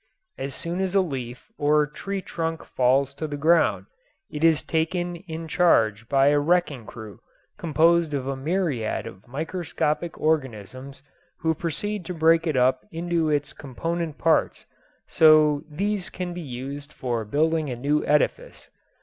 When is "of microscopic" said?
9.05-10.19